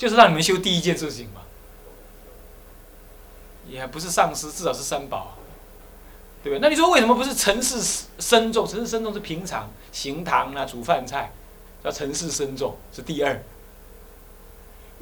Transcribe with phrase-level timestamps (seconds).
[0.00, 1.42] 就是让你们修第一件事情嘛。
[3.68, 5.36] 也不是上师，至少是三宝，
[6.42, 6.58] 对不对？
[6.58, 8.66] 那你说为什么不是尘世深重？
[8.66, 11.30] 尘世深重是平常行堂啊，煮饭菜，
[11.84, 13.42] 叫尘世深重是第二。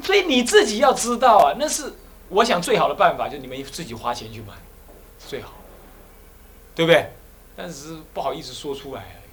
[0.03, 1.93] 所以你自己要知道啊，那是
[2.29, 4.55] 我想最好的办法，就是你们自己花钱去买，
[5.29, 5.55] 最好，
[6.75, 7.13] 对不对？
[7.57, 9.31] 但是不好意思说出来而已。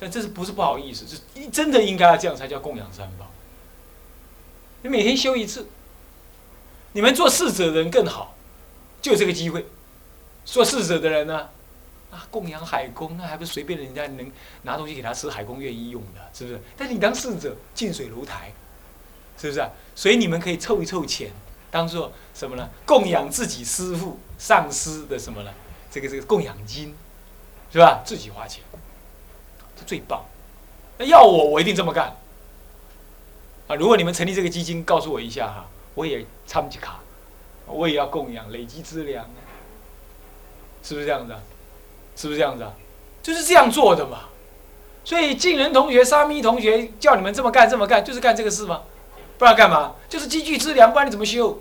[0.00, 1.06] 但这是不是不好意思？
[1.06, 3.30] 是真的应该要这样才叫供养三宝。
[4.82, 5.66] 你每天修一次，
[6.92, 8.34] 你们做侍者的人更好。
[9.00, 9.66] 就这个机会，
[10.44, 11.48] 做侍者的人呢，
[12.10, 14.30] 啊，供养海公，那还不是随便人家能
[14.62, 16.60] 拿东西给他吃，海公愿意用的，是不是？
[16.76, 18.52] 但是你当侍者，近水楼台，
[19.36, 19.68] 是不是啊？
[19.94, 21.32] 所以你们可以凑一凑钱，
[21.70, 22.68] 当做什么呢？
[22.86, 25.50] 供养自己师傅、上师的什么呢？
[25.90, 26.94] 这个这个供养金，
[27.72, 28.02] 是吧？
[28.04, 28.62] 自己花钱，
[29.76, 30.24] 这最棒。
[30.98, 32.16] 那要我，我一定这么干。
[33.72, 37.00] 啊，如果你们成立这个基金，告诉我一下哈，我也参几卡。
[37.66, 39.24] 我也要供养，累积资粮，
[40.82, 41.40] 是不是这样子啊？
[42.14, 42.74] 是不是这样子啊？
[43.22, 44.24] 就是这样做的嘛。
[45.04, 48.82] 所以晋人同学、沙弥同学叫你们这么干、这么干，就是干这个事吗？
[49.38, 49.94] 不然干嘛？
[50.06, 51.58] 就是积聚资粮，不然你怎么修？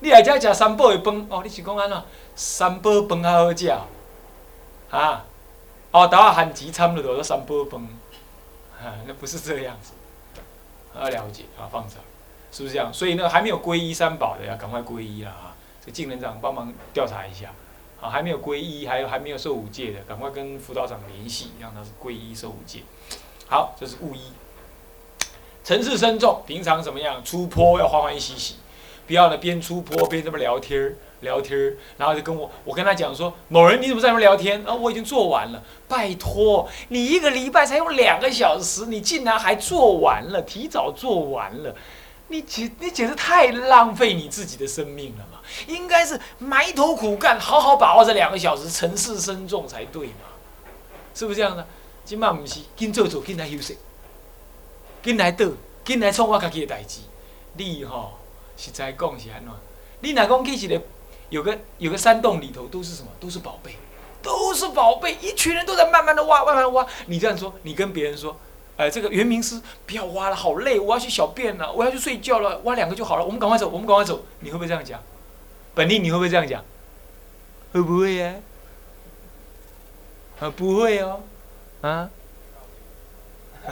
[0.00, 2.02] 你来家吃三宝的饭哦，你是讲安怎？
[2.34, 3.68] 三宝饭还好食
[4.90, 5.24] 啊？
[5.90, 7.80] 哦，等下含钱掺了多少三宝饭？
[8.78, 9.92] 啊，那不是这样子。
[11.02, 11.96] 要了解啊，放着。
[12.52, 12.92] 是不是这样？
[12.92, 15.54] 所以呢，还没有皈依三宝的要赶快皈依了啊！
[15.84, 17.52] 这净人长帮忙调查一下，
[18.00, 22.80] 啊，还没有皈依，还有还没有受五戒的，赶快跟辅导长联系，让他是皈依受五戒。
[23.46, 24.32] 好，这是悟一。
[25.62, 27.22] 尘世深重，平常怎么样？
[27.22, 28.54] 出坡要欢欢喜喜，
[29.06, 34.64] 不要呢边出坡边这么聊天儿聊天儿，然后就跟我我跟他讲说，某人你怎么在那边聊天？
[34.66, 35.62] 啊，我已经做完了。
[35.88, 41.74] 拜托，你一个礼拜才用两个小时，你竟然还做完了，提早做完了。
[42.28, 45.38] 你简你简直太浪费你自己的生命了嘛！
[45.68, 50.26] 应该是埋头苦干，好好把握这两个小时，尘世深重才对嘛？
[51.14, 51.64] 是不是这样的？
[52.04, 53.78] 今嘛不是，紧做做，紧来休息，
[55.02, 55.46] 紧来倒，
[55.84, 57.00] 紧来创我家己的代志。
[57.54, 58.14] 你吼，
[58.56, 59.52] 实在讲是安怎？
[60.00, 60.82] 你若讲去一个
[61.30, 63.08] 有个有个山洞里头，都是什么？
[63.18, 63.76] 都是宝贝，
[64.22, 66.86] 都是宝贝，一群人都在慢慢的挖，慢慢的挖。
[67.06, 68.36] 你这样说，你跟别人说。
[68.76, 73.24] 哎，这个圆明师不要挖了，好累，我要去小便了，我要去睡觉了，挖两个就好了。
[73.24, 74.22] 我们赶快走，我们赶快走。
[74.40, 75.02] 你会不会这样讲？
[75.74, 76.62] 本地你会不会这样讲？
[77.72, 78.34] 会不会呀？
[80.40, 81.22] 啊，不会哦，
[81.80, 82.10] 啊？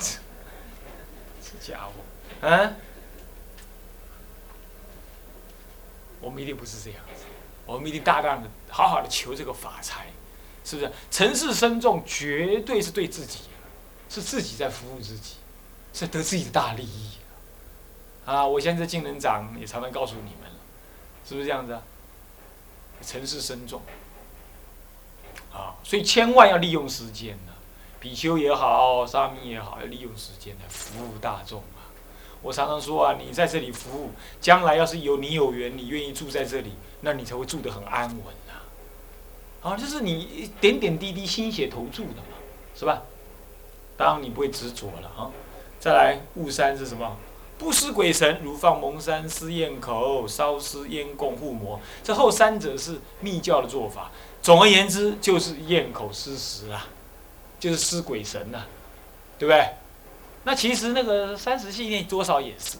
[0.00, 1.92] 这家伙，
[2.48, 2.72] 啊？
[6.26, 7.22] 我们一定不是这样子，
[7.64, 10.08] 我们一定大胆的、好好的求这个法财，
[10.64, 10.90] 是不是？
[11.10, 13.40] 尘世深重，绝对是对自己。
[14.08, 15.34] 是自己在服务自己，
[15.92, 17.10] 是得自己的大利益
[18.24, 18.46] 啊！
[18.46, 20.56] 我现在金人长也常常告诉你们了，
[21.28, 21.82] 是不是这样子啊？
[23.02, 23.82] 尘世深重
[25.52, 27.52] 啊，所以千万要利用时间呢。
[27.98, 31.60] 比丘也好，沙弥也好，要利用时间来服务大众！
[32.46, 38.62] 我常常说啊，你在这里服务，将来要是有你有缘，你愿意住在这里，那你才会住得很安稳啊。
[39.62, 42.38] 啊，这是你点点滴滴心血投注的嘛，
[42.76, 43.02] 是吧？
[43.96, 45.32] 当然你不会执着了啊！
[45.80, 47.16] 再来，雾山是什么？
[47.58, 51.80] 不施鬼神，如放蒙山施焰口，烧施烟供护魔。
[52.04, 54.12] 这后三者是密教的做法。
[54.40, 56.86] 总而言之，就是焰口施食啊，
[57.58, 58.62] 就是施鬼神呐，
[59.36, 59.68] 对不对？
[60.46, 62.78] 那其实那个三十系念多少也是，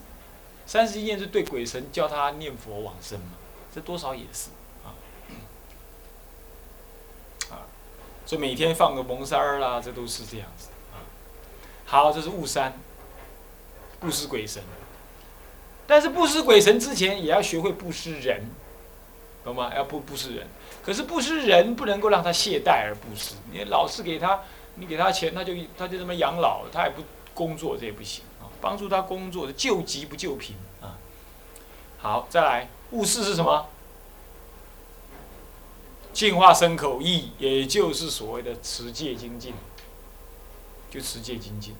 [0.64, 3.32] 三十系念是对鬼神教他念佛往生嘛，
[3.74, 4.50] 这多少也是
[4.84, 4.94] 啊。
[7.50, 7.66] 啊，
[8.24, 11.02] 所以每天放个蒙山儿啦，这都是这样子啊。
[11.84, 12.72] 好，这是雾山，
[13.98, 14.62] 布施鬼神。
[15.88, 18.44] 但是布施鬼神之前，也要学会布施人，
[19.44, 19.72] 懂吗？
[19.74, 20.46] 要布布施人。
[20.84, 24.40] 可是布施人不能够让他懈怠而布施，你老是给他，
[24.76, 27.02] 你给他钱，他就他就这么养老，他也不
[27.36, 28.50] 工作，这也不行啊。
[28.60, 30.98] 帮助他工作的，救急不救贫啊。
[31.98, 33.68] 好，再来，务事是什么？
[36.12, 39.52] 净化身口意，也就是所谓的持戒精进。
[40.88, 41.74] 就持戒精进，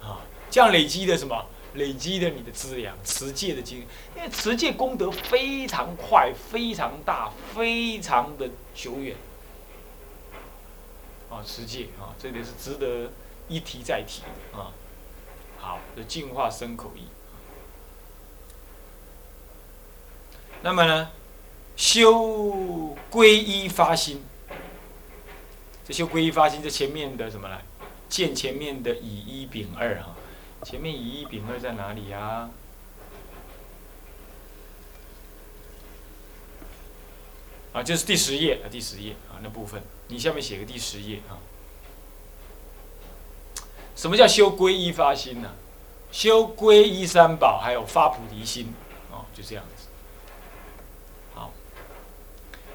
[0.00, 1.44] 啊，这样累积的什么？
[1.74, 3.84] 累积的你的资粮，持戒的精，
[4.16, 9.16] 因为持戒功德非常快、非常大、非常的久远，
[11.28, 13.10] 啊，持戒啊，这点是值得
[13.54, 14.22] 一提再提
[14.52, 14.72] 啊。
[15.58, 17.06] 好，这净化生口意。
[20.62, 21.10] 那么呢，
[21.76, 24.24] 修皈依发心，
[25.86, 27.60] 这修皈依发心，这前面的什么呢？
[28.08, 30.16] 见前面的乙一丙二哈，
[30.62, 32.50] 前面乙一丙二在哪里呀？
[37.72, 41.38] 啊，就是第十页啊，第十页啊那部分，你下面写个第十页啊。
[44.04, 45.48] 什么叫修皈依发心呢？
[46.12, 48.74] 修皈依三宝，还有发菩提心，
[49.10, 49.86] 哦，就这样子。
[51.34, 51.50] 好，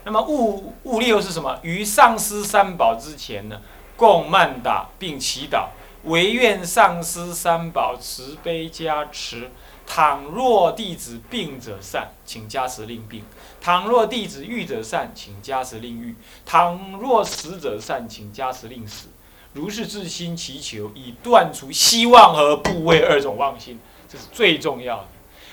[0.04, 1.60] 那么悟悟六是什么？
[1.62, 3.62] 于上师三宝之前呢，
[3.96, 5.68] 共曼达并祈祷，
[6.06, 9.52] 唯愿上师三宝慈悲加持。
[9.86, 13.22] 倘若弟子病者善，请加持令病；
[13.62, 19.10] 倘若弟子愈者善，请加持令愈；倘若死者善，请加持令死。
[19.54, 25.06] 如是自心祈求，以断除希望和部位二种妄心，这是最重要的。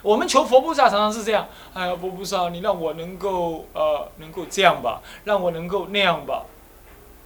[0.02, 6.44] 我们求佛菩萨常常是这样：哎呀，佛菩萨，你让我能够呃，能够这样吧，让我能够那样吧。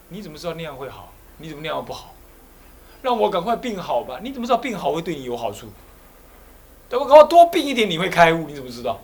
[0.08, 1.12] 你怎么知道那样会好？
[1.38, 2.14] 你怎么那样不好？
[3.02, 4.20] 让我赶快病好吧？
[4.22, 5.66] 你怎么知道病好会对你有好处？
[6.88, 8.46] 等我赶快多病一点，你会开悟？
[8.46, 9.00] 你怎么知道？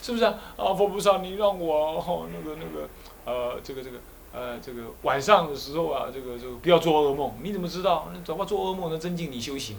[0.00, 0.34] 是不是啊？
[0.56, 2.88] 啊，佛菩萨，你让我哦，那个那个
[3.24, 3.98] 呃，这个这个。
[4.34, 7.32] 呃，这个晚上的时候啊，这个就不要做噩梦。
[7.40, 8.10] 你怎么知道？
[8.12, 9.76] 那怎么做噩梦能增进你修行？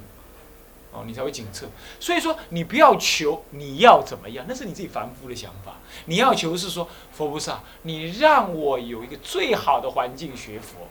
[0.93, 1.67] 哦，你才会警策。
[1.99, 5.73] 所以说，你不要求你要怎么样，那是你自己凡夫的想法。
[6.05, 10.87] 你要求是说，佛菩萨，你让我有一个最好的环境学佛。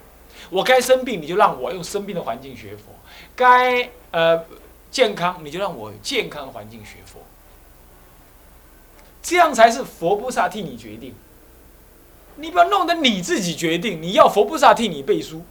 [0.51, 2.91] 我该生病，你就让我用生病的环境学佛；
[3.35, 4.45] 该呃
[4.91, 7.21] 健康，你就让我健康的环境学佛。
[9.23, 11.15] 这样才是佛菩萨替你决定。
[12.37, 15.43] 你不要弄得你自己决定，你要佛菩萨替你背书，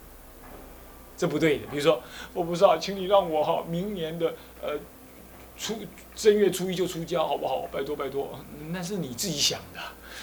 [1.17, 1.67] 这不对的。
[1.71, 2.03] 比如说，
[2.33, 4.79] 佛菩萨，请你让我哈明年的呃
[5.57, 5.75] 初
[6.15, 7.63] 正月初一就出家，好不好？
[7.73, 8.39] 拜托拜托，
[8.71, 9.81] 那是你自己想的，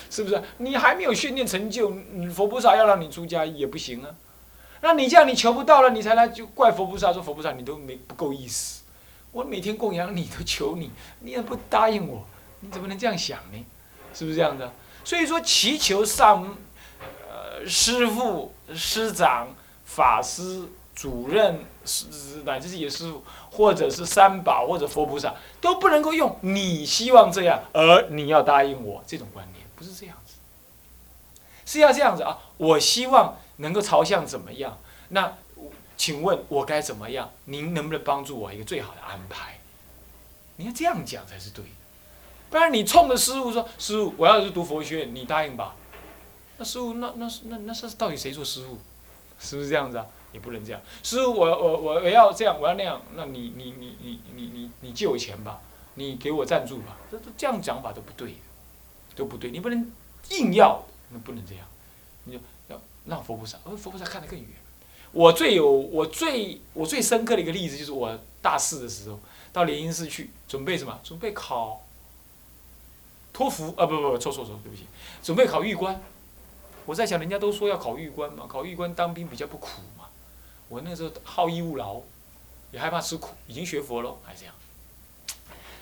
[0.09, 0.41] 是不是？
[0.57, 1.91] 你还没有训练成就，
[2.33, 4.09] 佛菩萨要让你出家也不行啊。
[4.81, 8.81] 那你这样你求不到了，你才来就怪佛菩萨说佛菩萨你都没不够意思。
[9.31, 10.91] 我每天供养你都求你，
[11.21, 12.25] 你也不答应我，
[12.59, 13.65] 你怎么能这样想呢？
[14.13, 14.71] 是不是这样的？
[15.03, 16.57] 所以说，祈求上，
[17.29, 19.47] 呃，师父、师长、
[19.83, 22.05] 法师、主任，师
[22.45, 30.35] 乃至自己的师父，或者是三宝或者佛菩萨，都不能够用你希望这样，而你要答应我这种观念，不是这样子，
[31.65, 32.37] 是要这样子啊！
[32.57, 34.77] 我希望能够朝向怎么样？
[35.09, 35.33] 那
[35.97, 37.31] 请问我该怎么样？
[37.45, 39.59] 您能不能帮助我一个最好的安排？
[40.57, 41.65] 你要这样讲才是对。
[42.51, 45.73] 不然你冲着师傅说：“师傅，我要是读佛学院，你答应吧？”
[46.59, 48.77] 那师傅，那那那那是到底谁做师傅？
[49.39, 50.05] 是不是这样子啊？
[50.33, 50.81] 也不能这样。
[51.01, 55.61] 师傅，我我我我要这样，我要那样，那你你你你你你你借我钱吧，
[55.95, 56.97] 你给我赞助吧。
[57.09, 58.35] 这这这样讲法都不对，
[59.15, 59.49] 都不对。
[59.49, 59.89] 你不能
[60.29, 61.65] 硬要，那不能这样。
[62.25, 64.49] 你就要让佛菩萨，而佛菩萨看得更远。
[65.13, 69.17] 我最有我最我最深刻的一个例子，就是我大四的时候
[69.53, 70.99] 到莲因寺去准备什么？
[71.01, 71.81] 准备考。
[73.41, 74.85] 托福啊不不不错错错对不起，
[75.23, 75.99] 准备考玉官，
[76.85, 80.05] 我在想人家都说要考玉官嘛，考玉官当兵比较不苦嘛，
[80.69, 82.01] 我那时候好逸恶劳，
[82.71, 84.53] 也害怕吃苦，已经学佛了还这样，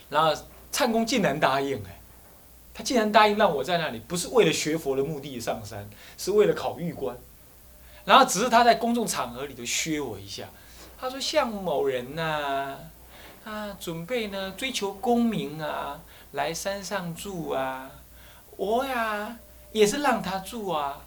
[0.10, 0.42] 然后
[0.72, 2.00] 灿公竟然答应哎，
[2.74, 7.18] 他竟然答应让我在那里，不是为了学佛的目的上山，是为了考玉官，
[8.06, 10.48] 然后只是他在公众场合里头削我一下，
[10.98, 12.78] 他说像某人呐，
[13.44, 16.02] 他准备呢追求功名啊。
[16.34, 17.90] 来山上住啊，
[18.56, 19.36] 我呀
[19.72, 21.02] 也是让他住啊，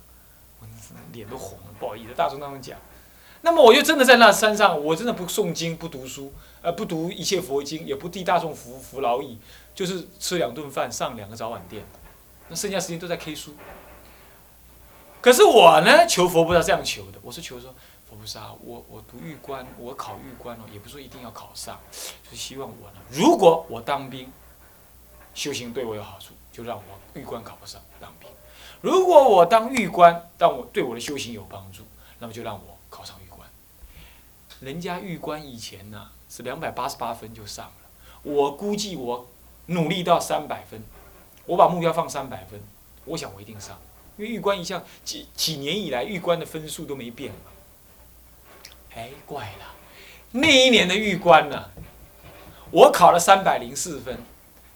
[0.59, 0.67] 我
[1.13, 2.77] 脸都红了，不好意思，大众当中讲。
[3.43, 9.39] 那么我就真的在那山上，我真的不诵经，不读书，呃，不读一切佛经，也不替大众服服劳役，
[9.77, 11.85] 就是吃两顿饭，上两个早晚店，
[12.49, 13.55] 那剩下时间都在 K 书。
[15.21, 17.73] 可是我呢，求佛菩萨这样求的，我是求说，
[18.13, 21.81] 佛菩萨，我我读玉官，我考玉官哦，也不是说一定要考上，
[22.31, 24.31] 就希望我呢，如果我当兵。
[25.35, 26.83] 修行对我有好处，就让我
[27.19, 28.29] 玉官考不上当兵；
[28.83, 31.85] 如果我当玉官，但我对我的修行有帮助，
[32.19, 33.49] 那么就让我考上玉官。
[34.61, 37.89] 人家玉官以前呢是两百八十八分就上了，
[38.25, 39.27] 我估计我
[39.69, 40.85] 努力到三百分，
[41.47, 42.61] 我把目标放三百分，
[43.07, 43.81] 我想我一定上，
[44.19, 47.52] 因为玉官一向几几年以来玉官的分数都没变嘛。
[48.95, 49.75] 哎，怪了，
[50.33, 51.71] 那一年的玉官呢，
[52.71, 54.19] 我考了三百零四分。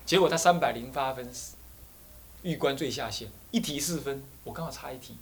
[0.05, 1.29] 结果他三百零八分，
[2.43, 5.17] 玉官最下线，一题四分，我刚好差一题。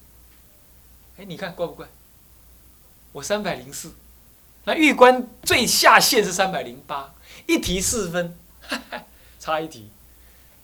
[1.16, 1.86] 哎，你看怪不怪？
[3.12, 3.94] 我三百零四，
[4.64, 7.14] 那玉官最下线是三百零八，
[7.46, 8.36] 一题四分，
[9.40, 9.88] 差一题。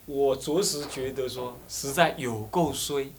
[0.05, 3.11] 我着实觉得说实在有够衰，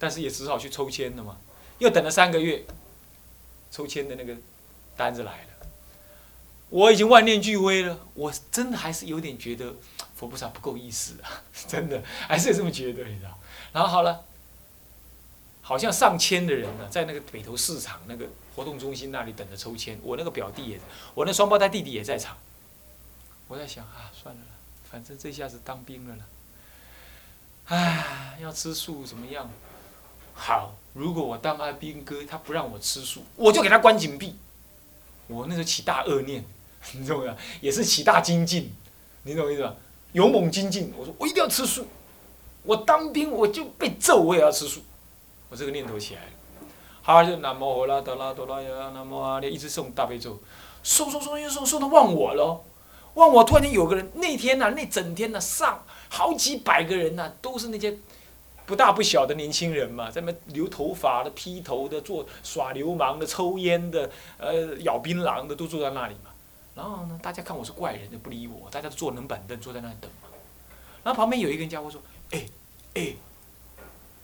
[0.00, 1.36] 但是也只好去抽签了嘛。
[1.78, 2.64] 又等了三个月，
[3.74, 4.36] 抽签的那个
[4.96, 5.48] 单子来了。
[6.70, 9.74] 我已经万念俱灰了，我真的还是有点觉得
[10.14, 13.36] 佛菩萨不够意思啊， 真的还是有这么觉得，你知道？
[13.72, 14.24] 然后好了，
[15.60, 19.98] 好像上千的人呢，在那个北投市场那个活动中心那里等着抽签。
[20.04, 20.80] 我那个表弟也，
[21.14, 22.36] 我那双胞胎弟弟也在场。
[23.48, 24.42] 我在想啊，算了，
[24.88, 26.24] 反正这下子当兵了了。
[27.66, 29.50] 唉，要吃素怎么样？
[30.34, 34.36] 好，如果我当阿兵哥，他不让我吃素，我就给他关紧闭。
[35.26, 36.44] 我那时候起大恶念，
[36.92, 37.34] 你懂吗？
[37.60, 38.74] 也是起大精进，
[39.22, 39.74] 你懂我意思吧？
[40.12, 41.86] 勇猛精进，我说我一定要吃素。
[42.64, 44.80] 我当兵我就被揍，我也要吃素。
[45.50, 46.28] 我这个念头起来了，
[47.02, 50.40] 好就南无阿拉达拉多拉呀，南无阿弥，一直送大悲咒，
[50.82, 52.60] 送送送又送送到忘我了。
[53.14, 57.96] 忘我突然间有个人，那天呐，那整天呐，上好几百个人呐，都是那些
[58.66, 66.30] 不大不小的年轻人嘛，在那留头发的、披头的、做耍流氓的、抽烟的、呃咬槟榔的，都坐在那里嘛。
[66.74, 70.28] 然后呢，大家看我是怪人，就不理我，大家都坐冷板凳坐在那里等嘛。
[71.02, 72.00] 然后旁边有一个人家伙说
[72.32, 72.46] ：“哎，
[72.94, 73.14] 哎，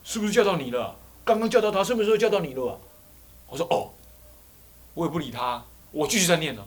[0.02, 0.96] 是不是叫到你了？
[1.24, 2.80] 刚刚叫到他，是不是叫到你了？”
[3.48, 3.90] 我说：“哦。”
[4.92, 6.66] 我也不理他，我继续在念呢。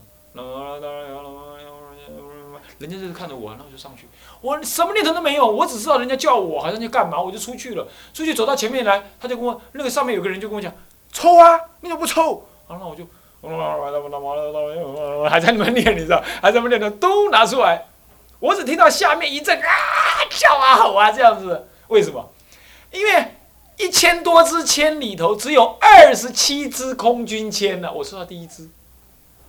[2.78, 4.08] 人家就是看着我，然后就上去。
[4.40, 7.86] 我什么念头都没有，我只知道人家叫我，好像要干嘛，我就出去了。
[8.12, 10.72] 出去走到前面来，他就跟我那个上面有个人就跟我讲
[11.12, 13.04] ：“抽啊，你怎么不抽？”然后我就，
[15.28, 16.22] 还在那边念，你知道？
[16.40, 17.86] 还在那边念呢，都拿出来。
[18.40, 19.68] 我只听到下面一阵啊
[20.30, 22.30] 叫啊吼啊这样子，为什么？
[22.90, 23.34] 因为
[23.76, 28.68] 一千多支签里头只有二十七支空军签呢，我抽到第一支。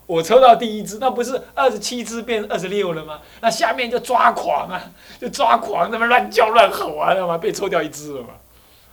[0.07, 3.19] 我抽到第一支，那不是二十七支变二十六了吗？
[3.41, 4.81] 那下面就抓狂啊，
[5.19, 7.38] 就抓狂，那么乱叫乱吼啊，知道吗？
[7.38, 8.29] 被抽掉一支了嘛？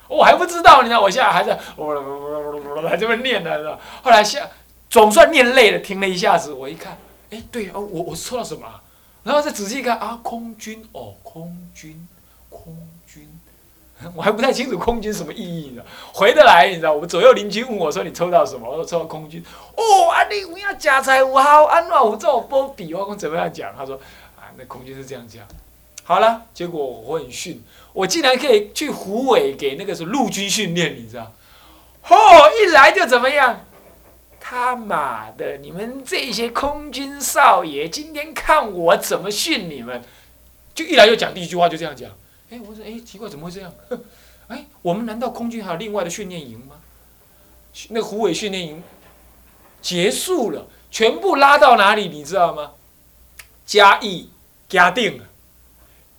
[0.09, 1.59] 我还不知道，你知道，我现在还在，
[2.88, 3.78] 还这么念呢，是吧？
[4.02, 4.49] 后来下
[4.90, 6.99] 总算念累了，停了一下子，我一看，
[7.31, 8.66] 哎，对哦，我我抽到什么？
[9.23, 12.09] 然后再仔细一看啊，空军哦，空军，
[12.49, 12.76] 空
[13.07, 13.28] 军。
[14.17, 15.83] 我还不太清楚空军什么意义呢？
[16.13, 19.43] 回得来，你知道，我们左右邻居问我说：“你抽到什么？”我说：“抽到空军。”
[19.77, 22.93] 哦，啊，你有影家财有好，安怎有做波比？
[22.95, 23.75] 我讲怎么样讲？
[23.77, 23.97] 他说
[24.37, 25.43] ：“啊，那空军是这样讲。”
[26.05, 31.33] 好了，结果我很训，我竟然可以去湖尾给那个是陆军训练，你知道？
[32.09, 33.65] 哦，一来就怎么样？
[34.41, 40.03] 他妈的，你们这些空军少爷，今天看我怎么训你们！
[40.75, 42.11] 就一来就讲第一句话，就这样讲。
[42.53, 43.73] 哎，我说，哎，奇怪，怎么会这样？
[44.49, 46.77] 哎，我们难道空军还有另外的训练营吗？
[47.89, 48.83] 那个虎尾训练营
[49.81, 52.09] 结束了，全部拉到哪里？
[52.09, 52.73] 你知道吗？
[53.65, 54.29] 嘉义、
[54.69, 55.23] 嘉定，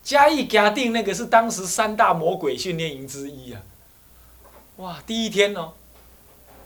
[0.02, 3.62] 嘉义、嘉定那个是当时三大魔鬼训练营之一啊。
[4.78, 5.74] 哇，第一天哦，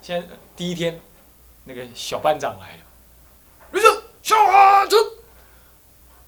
[0.01, 1.01] 先第一天，
[1.65, 2.83] 那个小班长来了，
[3.73, 4.37] 立正，向
[4.89, 4.97] 前，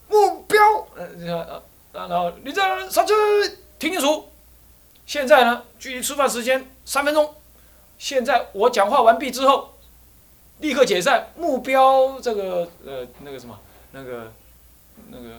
[0.10, 0.58] 目标，
[0.98, 1.64] 呃呃。
[2.08, 3.14] 然后立正，上去，
[3.78, 4.32] 听清楚。
[5.06, 7.36] 现在呢，距离吃饭时间三分钟。
[7.98, 9.76] 现在我讲话完毕之后，
[10.60, 11.32] 立刻解散。
[11.36, 13.60] 目标这个呃那个什么
[13.92, 14.32] 那个
[15.10, 15.30] 那个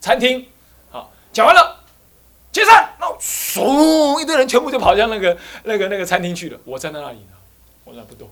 [0.00, 0.46] 餐厅，
[0.90, 1.80] 好，讲完了，
[2.52, 2.94] 解散。
[3.00, 6.60] 然后嗖，一堆人全部就跑向那个那个那个餐厅去了。
[6.64, 7.36] 我站在那里呢，
[7.84, 8.28] 我那不动。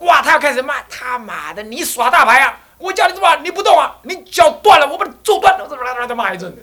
[0.00, 2.60] 哇，他要开始骂他妈的，你耍大牌啊！
[2.78, 3.98] 我叫你怎么，你不动啊？
[4.04, 5.66] 你脚断了，我把你揍断了！
[5.68, 6.54] 我啦啦啦骂一阵。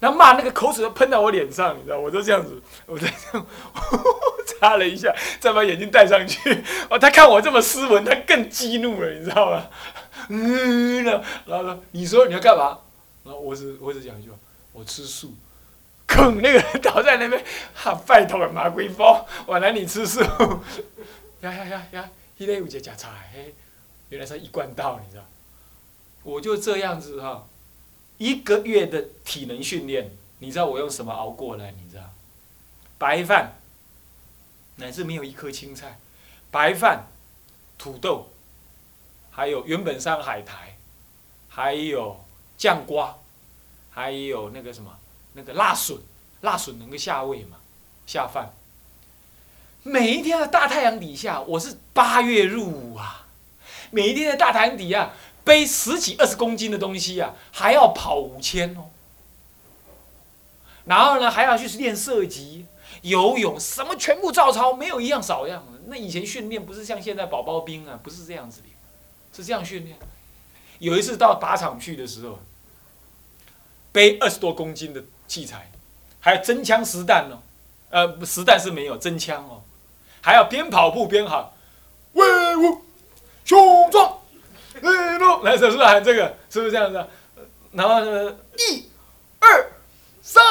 [0.00, 3.46] 然后骂那个口水都喷到我脸上，你知道，我就这样子，我在这样
[4.46, 6.62] 擦了一下，再把眼镜戴上去。
[6.90, 9.66] 哦，他看我这么斯文，他更激怒了，你知道吗？
[10.28, 11.22] 嗯，然
[11.58, 12.78] 后说：“你说你要干嘛？”
[13.24, 14.36] 然后我只我只讲一句话
[14.72, 15.34] ：“我吃素。”
[16.06, 17.42] 坑那个人倒在那边，
[17.74, 20.20] 哈，拜托马鬼包，我来你吃素。
[21.40, 23.08] 呀呀呀呀，一类五节假菜，
[24.10, 25.24] 原来是一贯道，你知道？
[26.22, 27.46] 我就这样子哈。
[28.18, 31.72] 一个月的体能训练，你知道我用什么熬过来？
[31.72, 32.02] 你知道，
[32.96, 33.54] 白饭，
[34.76, 35.98] 乃至没有一颗青菜，
[36.50, 37.06] 白饭、
[37.76, 38.30] 土豆，
[39.30, 40.76] 还有原本山海苔，
[41.48, 42.24] 还有
[42.56, 43.16] 酱瓜，
[43.90, 44.96] 还有那个什么，
[45.32, 45.98] 那个辣笋，
[46.42, 47.58] 辣笋能够下胃嘛，
[48.06, 48.52] 下饭。
[49.82, 53.26] 每一天的大太阳底下，我是八月入伍啊，
[53.90, 55.12] 每一天的大太阳底下。
[55.44, 58.86] 背十几二十公斤的东西啊，还要跑五千哦。
[60.86, 62.66] 然后呢，还要去练射击、
[63.02, 65.80] 游泳，什么全部照抄，没有一样少样的。
[65.86, 68.68] 那以前训练不是像现在宝宝兵啊，不是这样子的，
[69.34, 69.96] 是这样训练。
[70.78, 72.38] 有一次到靶场去的时候，
[73.92, 75.70] 背二十多公斤的器材，
[76.20, 77.40] 还有真枪实弹哦，
[77.90, 79.62] 呃，实弹是没有真枪哦，
[80.20, 81.50] 还要边跑步边喊：
[82.14, 82.82] 威武
[83.44, 84.18] 雄壮。
[84.80, 86.36] 一路来是不是喊这个？
[86.50, 87.06] 是不是这样子？
[87.72, 88.88] 然后呢，一、
[89.40, 89.72] 二、
[90.22, 90.42] 三、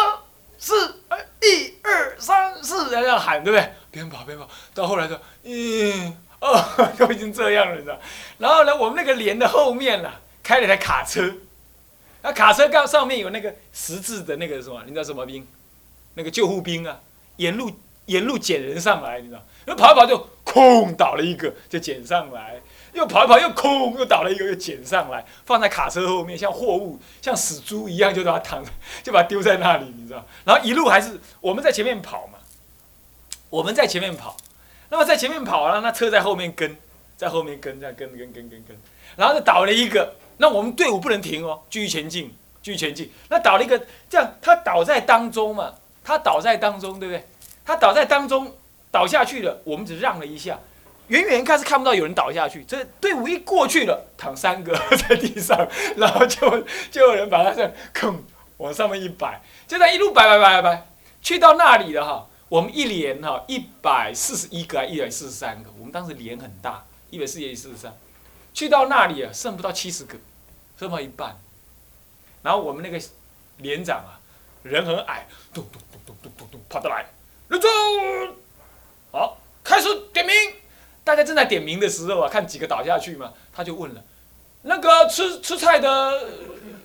[0.58, 0.96] 四，
[1.42, 3.72] 一二三四，这样喊，对不对？
[3.92, 6.64] 边跑边跑，到后来说，嗯，哦，
[6.98, 7.98] 都已经这样了，你知道？
[8.40, 10.12] 然后呢，我们那个连的后面呢，
[10.42, 11.34] 开了台卡车，
[12.22, 14.82] 那卡车杠上面有那个十字的那个什么？
[14.86, 15.48] 你知道什么兵？
[16.16, 17.00] 那个救护兵啊，
[17.38, 17.72] 沿路
[18.08, 19.46] 沿路捡人上来，你知道？
[19.66, 22.62] 那跑一跑就空倒了一个，就捡上来。
[22.94, 28.70] 又跑一跑，又空，又倒了一个，又捡上来，放在卡车后面，像货物，像死猪一样，就把它躺着，
[29.04, 30.26] 就把它丢在那里，你知道？
[30.46, 32.38] 然后一路还是我们在前面跑嘛，
[33.50, 34.38] 我们在前面跑，
[34.90, 36.78] 那么在前面跑了，那车在后面跟，
[37.18, 38.78] 在后面跟，这样跟跟跟跟跟，
[39.16, 43.12] 然后就倒了一个，那我们队伍不能停哦，继续前进，继续前进。
[43.30, 45.74] 那倒了一个，这样他倒在当中嘛，
[46.04, 47.28] 他倒在当中，对不对？
[47.66, 48.56] 他倒在当中，
[48.92, 50.60] 倒下去了，我们只让了一下。
[51.08, 55.68] 远远看是看不到有人倒下去，这队伍一过去了，躺三个在地上，
[55.98, 58.24] 然后就就有人把他这样坑
[58.58, 60.88] 往上面一摆，就在一路摆摆摆摆摆，
[61.22, 62.30] 去到那里了哈。
[62.48, 67.94] 我们一连哈一百四十一个还一百四十三个，我们当时连很大，一百四十一、四十三，
[68.54, 70.18] 去到那里啊，剩不到七十个，
[70.80, 71.38] 剩不到一半。
[72.44, 73.04] 然后我们那个
[73.58, 74.22] 连长啊，
[74.64, 77.06] 人很矮，咚咚咚咚咚咚咚跑得来，
[77.50, 77.70] 立正，
[79.12, 80.36] 好，开始点名。
[81.24, 84.02] 正在点名的时候啊，看几个倒下去嘛，他就问了
[84.64, 86.28] ：“那个吃吃菜的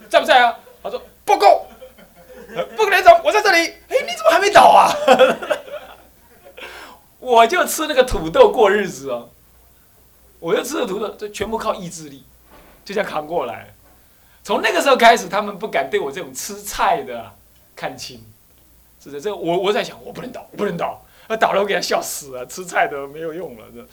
[0.09, 1.67] 在不在啊？”他说：“报告，
[2.77, 4.93] 报告连长，我在这里。”哎，你怎么还没倒啊？
[7.19, 9.29] 我就吃那个土豆过日子哦，
[10.39, 12.25] 我就吃了土豆，这全部靠意志力，
[12.85, 13.75] 就这样扛过来。
[14.45, 17.33] 从那个时候开始，他们不敢对我这种吃菜的
[17.75, 18.23] 看轻，
[19.03, 21.05] 是的，这我我在想，我不能倒，不能倒。
[21.29, 22.47] 那倒了，我给他笑死了。
[22.47, 23.87] 吃菜的没有用了，这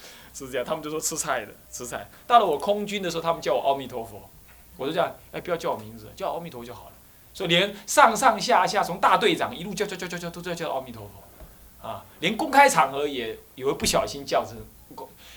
[0.44, 0.66] 是这样。
[0.66, 2.08] 他们就说吃菜的，吃菜。
[2.26, 4.28] 到了我空军的时候，他们叫我阿弥陀佛，
[4.76, 6.92] 我就这样，哎，不要叫我名字，叫阿弥陀佛就好了。
[7.32, 14.56] 所以连上上下下，从大队长一路叫叫叫叫叫，都在叫阿弥陀佛，啊，连公开场合也也会不小心叫成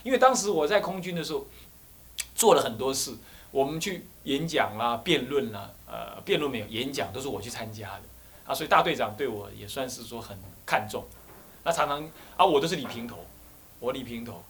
[0.03, 1.45] 因为当时我在空军的时候，
[2.33, 3.13] 做了很多事，
[3.51, 8.01] 我们去演讲啦、辩论啦，呃，辩论没有，演讲都是我去参加的，
[8.45, 11.03] 啊，所以大队长对我也算是说很看重。
[11.65, 12.01] 那常常
[12.38, 13.17] 啊，我都是理平头，
[13.79, 14.41] 我理平头。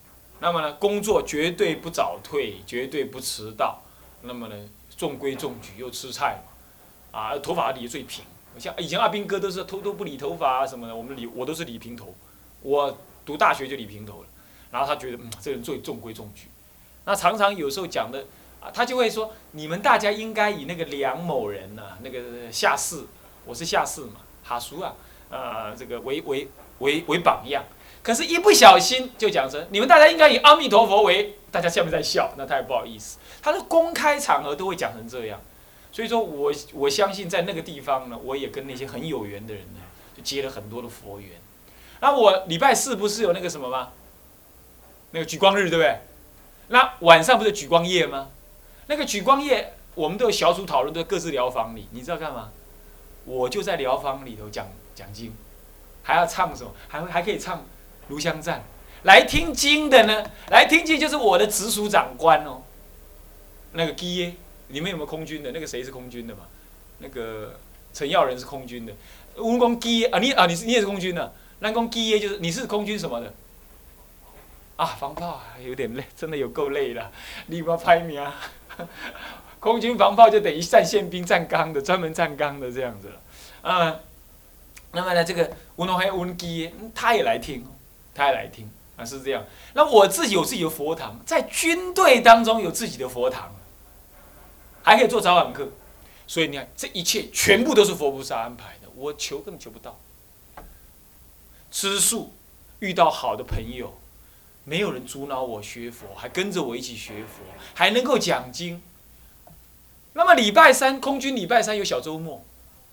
[0.41, 3.82] 那么呢，工作绝对不早退，绝对不迟到。
[4.21, 4.56] 那么呢，
[4.95, 6.39] 中规中矩又吃菜
[7.12, 8.23] 嘛，啊，头发理最平。
[8.58, 12.13] 像以前阿兵哥都是偷偷不理头发啊什么的，我们理我都是理平头。
[12.62, 14.28] 我读大学就理平头了。
[14.71, 16.47] 然后他觉得嗯，这人最中规中矩。
[17.06, 18.25] 那常常有时候讲的
[18.62, 23.06] 啊，他就会说，你们大家应该以那个梁某人呐，那个下士，
[23.45, 24.95] 我是下士嘛，哈叔啊，
[25.30, 26.47] 呃，这个为为。
[26.80, 27.62] 为为榜样，
[28.01, 33.17] 可是，一不小心就讲成你们大家应该以阿弥陀佛为，大家下面在笑，那太不好意思。
[33.41, 35.39] 他的公开场合都会讲成这样，
[35.91, 39.79] 所以说我我相信在那个地方呢，我也跟那些很有缘的人呢，
[40.15, 41.31] 就结了很多的佛缘。
[41.99, 43.89] 那我礼拜四不是有那个什么吗？
[45.12, 45.99] 那个举光日对不对？
[46.69, 48.29] 那晚上不是举光夜吗？
[48.88, 52.51] 那个举光夜，我们都有小组讨论，都各自疗房里，你知道干嘛？
[53.25, 55.33] 我就在疗房里头讲讲经。
[56.01, 56.71] 还要唱什么？
[56.88, 57.57] 还会还可以唱
[58.10, 58.60] 《炉香赞》。
[59.04, 60.30] 来听经的呢？
[60.50, 62.62] 来听经就是我的直属长官哦。
[63.72, 64.34] 那个基耶，
[64.67, 65.52] 你们有没有空军的？
[65.54, 66.41] 那个谁是空军的嘛？
[66.98, 67.58] 那个
[67.93, 68.93] 陈耀仁是空军的。
[69.38, 71.34] 乌公基耶啊，你啊你是你也是空军的。
[71.60, 73.34] 南公基耶就是你是空军什么的？
[74.76, 77.10] 啊，防炮有点累，真的有够累了。
[77.48, 78.36] 你不要拍名啊！
[79.60, 83.22] 空军防炮就等于站宪兵站岗的，专门站岗的这样子了。
[83.62, 84.00] 啊。
[84.91, 87.63] 那么呢，这个吴龙还有文基，他也来听，
[88.19, 89.45] 他来听啊，是这样。
[89.73, 93.55] 那我自己有自己的佛堂，在军队当中有自己的佛堂，
[94.84, 95.69] 还可以做早晚课，
[96.27, 99.97] 所以你看，这一切全部都是佛菩萨安排的，我求根本求不到。
[101.71, 102.34] 吃素，
[102.79, 103.97] 遇到好的朋友，
[104.65, 107.41] 没有人阻挠我学佛，还跟着我一起学佛，
[107.73, 108.82] 还能够讲经。
[110.13, 112.43] 那么礼拜三，空军礼拜三有小周末，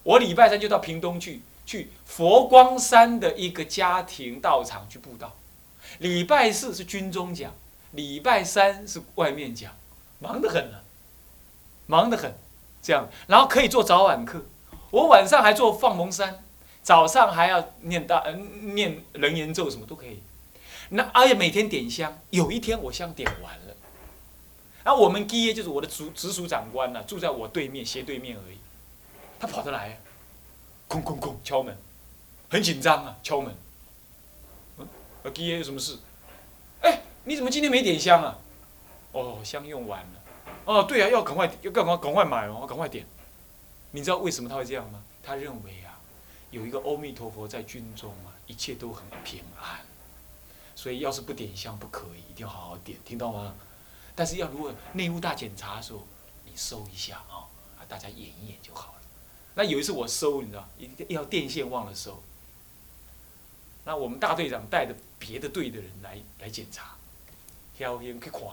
[0.05, 1.41] 我礼拜三就到屏东去。
[1.67, 5.35] 去佛光山的一个家庭道场去布道，
[5.99, 7.53] 礼拜四是军中讲，
[7.91, 9.73] 礼拜三是外面讲，
[10.21, 10.85] 忙得很了，
[11.87, 12.33] 忙得很，
[12.81, 14.47] 这样，然后可以做早晚课，
[14.93, 16.45] 我晚上还做放蒙山，
[16.85, 20.23] 早上还要念大嗯念人言咒什么都可以，
[20.91, 23.75] 那而且每天点香，有一天我香点完了，
[24.85, 28.59] 然后我们基业就是我的直直属长官呢，住在我对面斜对面而已，
[29.41, 30.01] 他跑得来。
[30.89, 31.77] 空空空，敲门，
[32.51, 33.17] 很紧张啊！
[33.23, 33.55] 敲门，
[34.79, 34.89] 嗯，
[35.25, 35.99] 阿基耶有什么事？
[36.81, 38.39] 哎，你怎么今天没点香啊？
[39.13, 40.23] 哦，香用完了。
[40.65, 43.07] 哦，对啊，要赶快，要赶快赶快买哦，赶快点。
[43.91, 45.03] 你知道为什么他会这样吗？
[45.23, 45.99] 他认为啊，
[46.51, 49.81] 有一个阿弥陀佛在军中啊，一切都很平安。
[50.75, 53.55] 所以要是不点香不可以，一定要好好点，听到吗？
[54.15, 56.07] 但是要如果内务大检查的时候，
[56.45, 59.01] 你收一下啊，啊，大家演一演就好了。
[59.57, 62.23] 那有一次我收，你知道，一一条电线忘了收。
[63.85, 66.95] 那我们大队长带着别的队的人来来检查，
[67.77, 68.49] 飘烟去看到，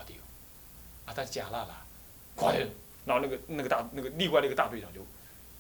[1.06, 1.86] 啊，他假啦啦，
[2.36, 2.60] 看到，
[3.06, 5.02] 然后那个那个大那个另外那个大队长就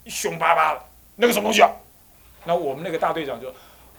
[0.10, 0.86] 凶巴巴的，
[1.18, 1.70] 那个什么东西啊？
[2.46, 3.50] 那我们那个大队长就，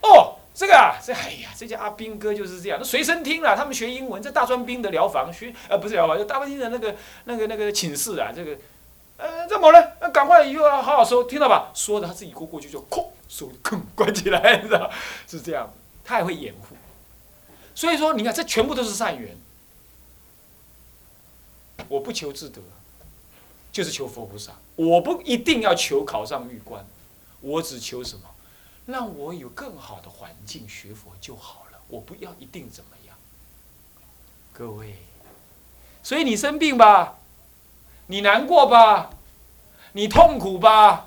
[0.02, 0.36] 哦。
[0.56, 2.78] 这个啊，这哎呀，这家阿兵哥就是这样。
[2.78, 8.30] 那随身听了，他们学英文，在大专兵的疗房学，呃，不是疗房，就大专兵的那个、那个、那个寝室啊。
[8.32, 8.56] 这个，
[9.54, 9.96] 怎么了？
[10.00, 11.70] 那赶快以后要好好收，听到吧？
[11.72, 14.90] 说着他自己过过去就哐，手吭关起来， 知道
[15.28, 15.72] 是这样，
[16.04, 16.74] 他还会掩护。
[17.72, 19.36] 所以说，你看，这全部都是善缘。
[21.88, 22.60] 我不求自得，
[23.70, 24.54] 就是求佛菩萨。
[24.74, 26.84] 我不一定要求考上玉官，
[27.40, 28.24] 我只求什么？
[28.86, 33.16] 让我有更好的环境学佛就好了，我不要一定怎么样。
[34.52, 34.96] 各位，
[36.02, 37.18] 所以你生病吧，
[38.08, 39.13] 你难过吧，
[39.96, 41.06] 你痛苦吧，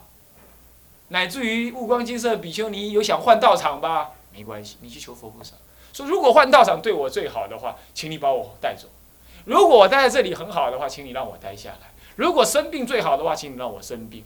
[1.09, 5.55] 乃至于悟光金色比丘尼有想换道场吧，没关系，你去求佛菩萨，
[5.91, 8.87] 说如果换道场对我最好的话，请你把我带走；
[9.43, 14.23] 如果我待在这里很好的话，请你让我待下来；如果生病最好的话，请你让我生病；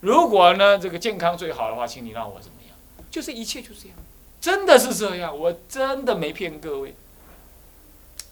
[0.00, 2.76] 如果呢这个健康最好的话，请你让我怎么样？
[3.10, 3.96] 就是一切就是这样，
[4.42, 6.94] 真的是这样，我真的没骗各位。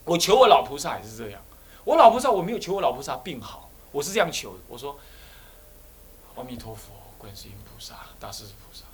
[0.05, 1.41] 我求我老菩萨也是这样，
[1.85, 4.99] 我老菩萨我没有求我老菩萨病好，我是这样求的，我说
[6.37, 8.85] 阿弥陀佛、观世音菩萨、大势至菩萨，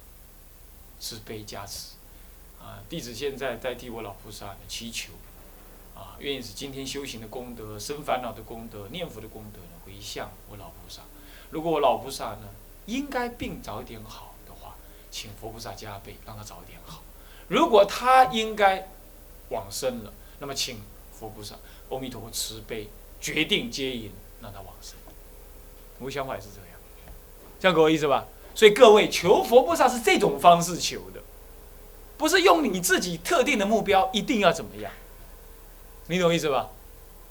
[0.98, 1.94] 慈悲加持，
[2.60, 5.12] 啊，弟子现在代替我老菩萨祈求，
[5.94, 11.02] 啊，愿意使今天修行的功德、生烦恼的功德、念佛的功德呢回向我老菩萨。
[11.50, 12.48] 如果我老菩萨呢，
[12.86, 14.74] 应该病早点好的话。
[15.08, 17.00] 请佛菩萨加倍，让他早点好。
[17.48, 18.86] 如果他应该
[19.48, 21.54] 往生了，那么请佛菩萨、
[21.88, 24.94] 阿弥陀佛慈悲，决定接引，让他往生。
[26.00, 26.75] 我想法也是这样，
[27.66, 28.24] 这样给我意思吧？
[28.54, 31.20] 所以各位求佛菩萨是这种方式求的，
[32.16, 34.92] 不是用你自己特定的目标一定要怎么样。
[36.06, 36.68] 你懂意思吧？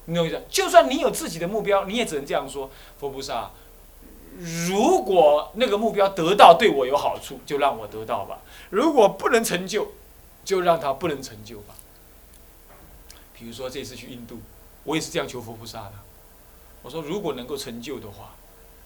[0.03, 0.43] 你懂意思？
[0.49, 2.69] 就算你有自己的目标，你也只能这样说：
[2.99, 3.51] 佛菩萨。
[4.67, 9.93] 如果那个目标得到对我有好处，就让我得到吧；如果不能成就，
[10.43, 11.75] 就让他不能成就吧。
[13.33, 14.41] 比如说这次去印度，
[14.83, 15.93] 我也是这样求佛菩萨的。
[16.83, 18.35] 我说如果能够成就的话，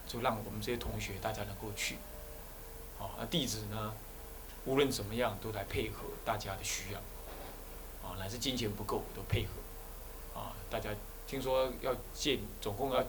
[0.10, 1.96] 就让我们这些同学大家能够去。
[2.98, 3.94] 好，那弟子呢，
[4.66, 7.00] 无论怎么样都来配合大家的需要。
[8.02, 10.40] 啊，乃至金钱不够都配合。
[10.40, 10.90] 啊，大家
[11.28, 13.04] 听说要建，总共要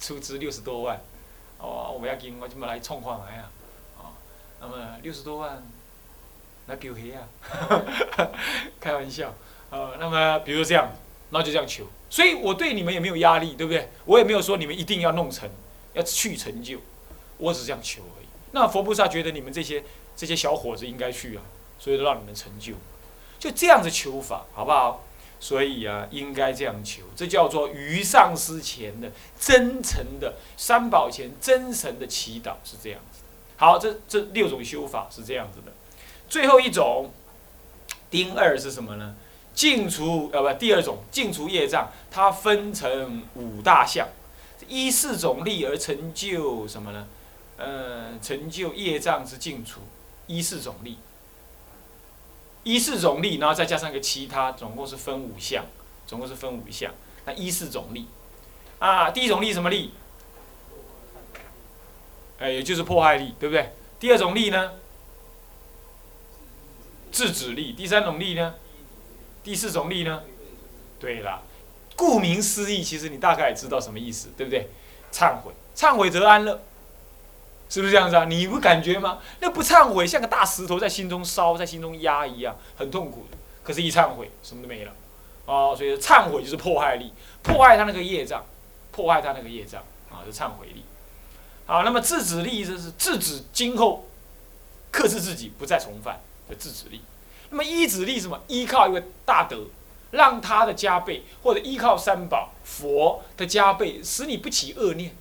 [0.00, 1.00] 出资六十多万。
[1.58, 3.52] 哦，我要紧，我今么来创看来啊，
[3.98, 4.12] 哦，
[4.60, 5.62] 那么六十多万
[6.66, 7.28] 来救黑啊，
[8.80, 9.32] 开玩笑，
[9.70, 10.90] 呃，那么比如这样，
[11.28, 13.90] 那就这样求，所以我对你们也没有压力，对不对？
[14.06, 15.50] 我也没有说你们一定要弄成，
[15.94, 16.78] 要去成就，
[17.38, 18.26] 我只是这样求而已。
[18.52, 19.84] 那佛菩萨觉得你们这些
[20.16, 21.42] 这些小伙子应该去啊，
[21.78, 22.74] 所以让你们成就，
[23.38, 25.04] 就这样子求法，好不好？
[25.42, 33.20] 所以啊，应该这样求，这叫做于上师前的真诚的三宝前真诚的祈祷，是这样子。
[33.56, 35.72] 好，这这六种修法是这样子的。
[36.28, 37.10] 最后一种，
[38.10, 39.14] 丁二是什么呢？
[39.54, 44.06] 净除呃不，第二种净除业障，它分成五大项，
[44.68, 47.06] 依四种力而成就什么呢？
[47.56, 49.80] 呃，成就业障之净除，
[50.26, 50.98] 依四种力。
[52.62, 55.64] 一四种力，然后再加上一个其他，总共是分五项，
[56.06, 56.92] 总共是分五项。
[57.24, 58.06] 那一四种力，
[58.78, 59.92] 啊，第一种力什么力？
[62.38, 63.72] 哎，也就是破坏力，对不对？
[63.98, 64.72] 第二种力呢？
[67.12, 67.72] 制止力。
[67.72, 68.54] 第三种力呢？
[69.42, 70.22] 第四种力呢？
[70.98, 71.42] 对了，
[72.00, 74.70] 顾名思义，其实你大概也知道什么意思，对不对？
[75.12, 76.62] 忏悔，忏悔则安乐。
[77.68, 78.24] 是不是这样子啊？
[78.24, 79.18] 你不感觉吗？
[79.40, 83.36] 那不忏悔，像个大石头在心中烧，在心中压一样，很痛苦的。
[83.62, 84.92] 可是，一忏悔，什么都没了。
[85.44, 88.42] 哦，所以忏悔就是破坏力，破坏他那个业障，
[88.90, 90.82] 破坏他那个业障啊，是忏悔力。
[91.66, 94.08] 好，那么制止力就是制止今后
[94.90, 97.02] 克制自己不再重犯的制止力。
[97.50, 98.40] 那么依止力什么？
[98.48, 99.66] 依靠一个大德，
[100.10, 105.14] 让他的加倍，或者依靠三宝佛的加倍，使你不起恶念，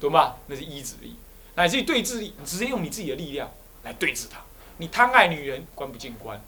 [0.00, 0.36] 懂吗？
[0.46, 1.16] 那是依止力。
[1.54, 3.50] 乃至于对峙力，你直接用你自己的力量
[3.82, 4.40] 来对峙他。
[4.76, 6.38] 你贪爱女人，关不进关；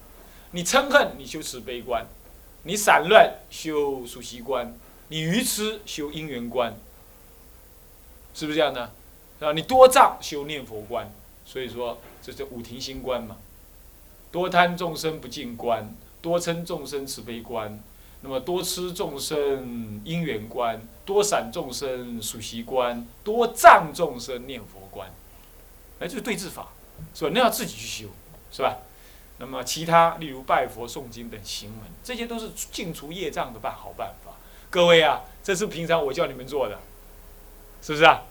[0.51, 2.05] 你嗔恨，你修慈悲观；
[2.63, 4.67] 你散乱，修熟习观；
[5.09, 6.77] 你愚痴修因缘观，
[8.33, 8.91] 是不是这样的？
[9.41, 11.11] 啊，你多障修念佛观，
[11.43, 13.35] 所以说这叫五庭心观嘛。
[14.31, 17.81] 多贪众生不净观，多称众生慈悲观，
[18.21, 25.11] 那么多吃众生因缘观，多散众生属习观，多藏众生念佛观，
[25.99, 26.69] 哎，就是对治法，
[27.13, 27.31] 是吧？
[27.33, 28.09] 那要自己去修，
[28.51, 28.77] 是吧？
[29.39, 34.33] 那么其他，例如拜佛、诵经等行门，这些都是净除业障的办好办法。
[34.69, 36.79] 各位啊，这是平常我叫你们做的，
[37.81, 38.21] 是不是啊？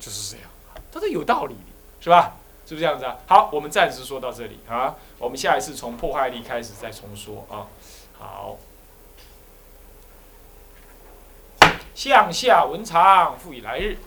[0.00, 0.50] 就是这样，
[0.90, 2.34] 都是有道理的，是吧？
[2.66, 3.16] 是不是这样子啊？
[3.26, 7.66] 好，我们暂时说到这里啊，我们下一次从破坏力开始再重说啊。
[8.18, 8.56] 好，
[11.94, 13.98] 向下文长，复以来日，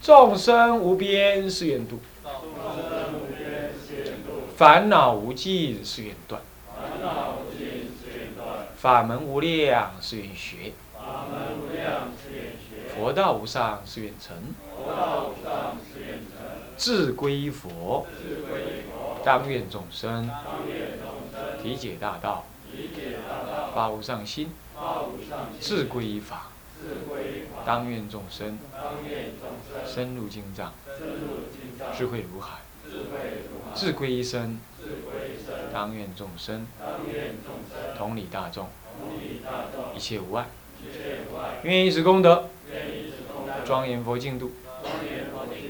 [0.00, 2.00] 众生无边誓愿度。
[4.56, 6.40] 烦恼无尽誓愿断，
[8.78, 10.72] 法门无量誓愿学，
[12.94, 14.34] 佛道无上誓愿成，
[16.76, 18.06] 志归佛，
[19.24, 20.30] 当愿众生
[21.62, 22.44] 体解大道，
[23.74, 24.50] 发无上心，
[25.60, 26.50] 志归法，
[27.64, 28.58] 当愿众生
[29.84, 30.72] 深入经藏，
[31.96, 32.58] 智慧如海。
[33.74, 34.60] 自归一生，
[35.72, 36.66] 当愿众生
[37.96, 38.68] 同理大众，
[39.94, 40.46] 一切无碍。
[41.64, 42.48] 愿以此功德，
[43.64, 44.52] 庄严佛净土，